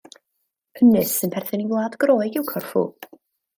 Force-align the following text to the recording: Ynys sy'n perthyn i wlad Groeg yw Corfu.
Ynys 0.85 1.11
sy'n 1.17 1.35
perthyn 1.35 1.65
i 1.67 1.69
wlad 1.73 1.99
Groeg 2.05 2.41
yw 2.43 2.51
Corfu. 2.51 2.85